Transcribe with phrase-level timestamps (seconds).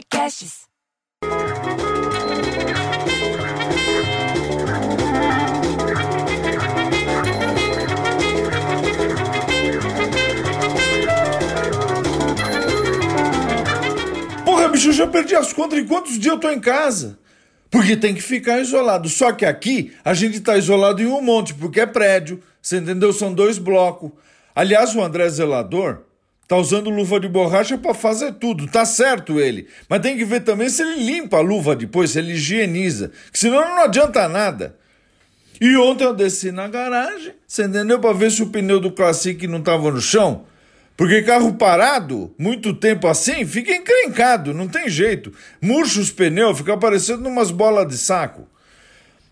[0.00, 0.60] Podcasts.
[14.44, 17.18] Porra, bicho, eu já perdi as contas em quantos dias eu tô em casa.
[17.70, 19.08] Porque tem que ficar isolado.
[19.08, 22.42] Só que aqui a gente tá isolado em um monte, porque é prédio.
[22.62, 23.12] Você entendeu?
[23.12, 24.10] São dois blocos.
[24.54, 26.04] Aliás, o André Zelador
[26.50, 28.66] tá usando luva de borracha para fazer tudo.
[28.66, 29.68] Tá certo ele.
[29.88, 33.12] Mas tem que ver também se ele limpa a luva depois, se ele higieniza.
[33.32, 34.76] Que senão não adianta nada.
[35.60, 38.00] E ontem eu desci na garagem, você entendeu?
[38.00, 40.44] Pra ver se o pneu do Classic não tava no chão.
[40.96, 45.32] Porque carro parado, muito tempo assim, fica encrencado, não tem jeito.
[45.62, 48.48] Murcha os pneus, fica parecendo umas bolas de saco.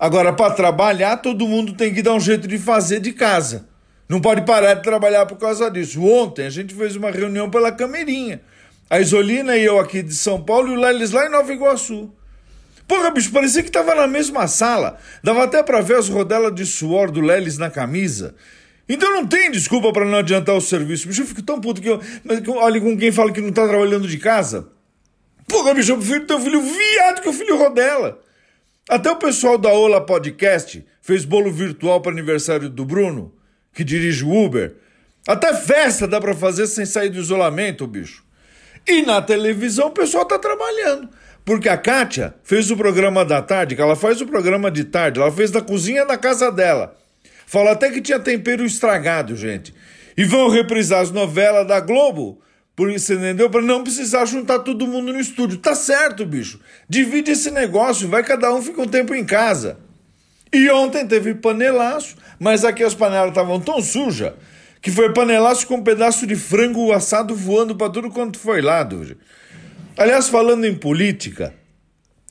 [0.00, 3.70] Agora, para trabalhar, todo mundo tem que dar um jeito de fazer de casa.
[4.12, 6.04] Não pode parar de trabalhar por causa disso.
[6.04, 8.42] Ontem a gente fez uma reunião pela Camerinha.
[8.90, 12.12] A Isolina e eu aqui de São Paulo e o Lelis lá em Nova Iguaçu.
[12.86, 14.98] Porra, bicho, parecia que tava na mesma sala.
[15.24, 18.34] Dava até pra ver as rodelas de suor do Lelis na camisa.
[18.86, 21.08] Então não tem desculpa para não adiantar o serviço.
[21.08, 21.98] Bicho, eu fico tão puto que eu.
[22.56, 24.68] Olha com quem fala que não tá trabalhando de casa.
[25.48, 28.20] Porra, bicho, eu prefiro teu filho viado que o filho rodela.
[28.90, 33.32] Até o pessoal da Ola Podcast fez bolo virtual para aniversário do Bruno,
[33.72, 34.74] que dirige o Uber.
[35.26, 38.24] Até festa dá para fazer sem sair do isolamento, bicho.
[38.86, 41.08] E na televisão o pessoal tá trabalhando.
[41.44, 45.20] Porque a Kátia fez o programa da tarde, que ela faz o programa de tarde,
[45.20, 46.96] ela fez da cozinha da casa dela.
[47.46, 49.74] Fala até que tinha tempero estragado, gente.
[50.16, 52.40] E vão reprisar as novelas da Globo,
[52.74, 53.50] por isso, entendeu?
[53.50, 55.58] Para não precisar juntar todo mundo no estúdio.
[55.58, 56.60] Tá certo, bicho.
[56.88, 59.78] Divide esse negócio, vai cada um fica um tempo em casa.
[60.52, 64.32] E ontem teve panelaço, mas aqui as panelas estavam tão sujas
[64.82, 69.16] que foi panelaço com um pedaço de frango assado voando para tudo quanto foi lado.
[69.96, 71.54] Aliás, falando em política,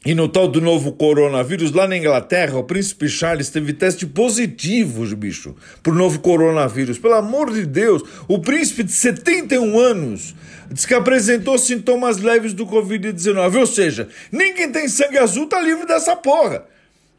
[0.03, 5.05] e no tal do novo coronavírus, lá na Inglaterra, o príncipe Charles teve teste positivo,
[5.15, 6.97] bicho, pro novo coronavírus.
[6.97, 10.35] Pelo amor de Deus, o príncipe de 71 anos
[10.71, 13.59] diz que apresentou sintomas leves do Covid-19.
[13.59, 16.65] Ou seja, ninguém tem sangue azul tá livre dessa porra.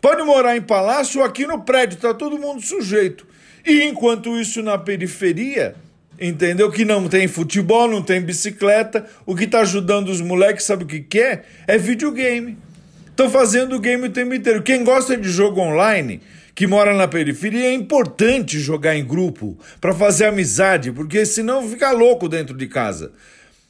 [0.03, 3.25] Pode morar em palácio ou aqui no prédio, tá todo mundo sujeito.
[3.65, 5.77] E enquanto isso na periferia,
[6.21, 6.73] entendeu?
[6.73, 10.87] Que não tem futebol, não tem bicicleta, o que tá ajudando os moleques, sabe o
[10.89, 11.45] que que é?
[11.69, 12.59] É videogame.
[13.07, 14.65] Estão fazendo game o tempo inteiro.
[14.65, 16.21] Quem gosta de jogo online,
[16.53, 21.93] que mora na periferia, é importante jogar em grupo para fazer amizade, porque senão fica
[21.93, 23.13] louco dentro de casa.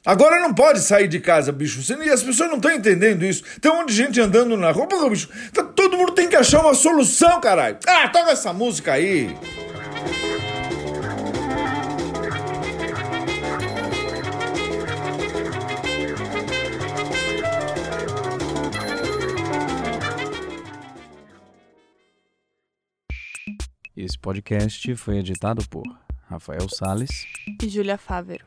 [0.04, 1.80] Agora não pode sair de casa, bicho.
[2.02, 3.44] E as pessoas não estão entendendo isso.
[3.60, 5.28] Tem um monte de gente andando na rua, Pô, bicho.
[5.52, 7.78] Tá, todo mundo tem que achar uma solução, caralho.
[7.86, 9.36] Ah, toca essa música aí.
[23.96, 25.84] Esse podcast foi editado por
[26.28, 27.24] Rafael Sales
[27.62, 28.44] e Júlia Fávero.